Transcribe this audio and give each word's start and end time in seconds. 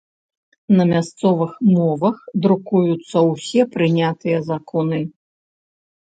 На 0.77 0.83
мясцовых 0.91 1.51
мовах 1.75 2.15
друкуюцца 2.45 3.17
ўсе 3.31 3.61
прынятыя 3.75 4.37
законы. 4.49 4.99